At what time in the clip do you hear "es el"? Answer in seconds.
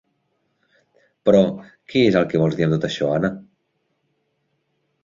2.07-2.27